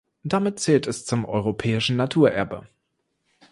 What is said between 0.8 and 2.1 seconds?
es zum europäischen